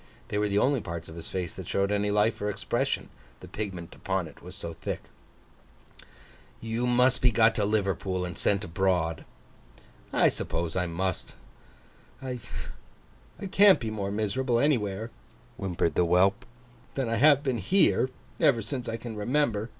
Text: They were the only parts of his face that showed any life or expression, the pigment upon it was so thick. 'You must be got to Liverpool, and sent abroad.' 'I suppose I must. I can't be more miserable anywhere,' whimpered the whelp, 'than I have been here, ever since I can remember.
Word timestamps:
They 0.29 0.39
were 0.39 0.49
the 0.49 0.57
only 0.57 0.81
parts 0.81 1.09
of 1.09 1.15
his 1.15 1.29
face 1.29 1.53
that 1.53 1.67
showed 1.67 1.91
any 1.91 2.09
life 2.09 2.41
or 2.41 2.49
expression, 2.49 3.09
the 3.39 3.47
pigment 3.47 3.93
upon 3.93 4.27
it 4.27 4.41
was 4.41 4.55
so 4.55 4.73
thick. 4.73 5.03
'You 6.59 6.87
must 6.87 7.21
be 7.21 7.29
got 7.29 7.53
to 7.53 7.65
Liverpool, 7.65 8.25
and 8.25 8.35
sent 8.35 8.63
abroad.' 8.63 9.25
'I 10.11 10.29
suppose 10.29 10.75
I 10.75 10.87
must. 10.87 11.35
I 12.19 12.39
can't 13.51 13.79
be 13.79 13.91
more 13.91 14.09
miserable 14.09 14.59
anywhere,' 14.59 15.11
whimpered 15.57 15.93
the 15.93 16.03
whelp, 16.05 16.47
'than 16.95 17.07
I 17.07 17.17
have 17.17 17.43
been 17.43 17.59
here, 17.59 18.09
ever 18.39 18.63
since 18.63 18.89
I 18.89 18.97
can 18.97 19.15
remember. 19.15 19.69